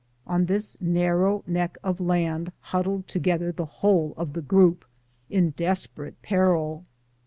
[0.25, 4.83] On this narrow neck of land hud dled together the whole of the group,
[5.29, 6.85] in desperate peril.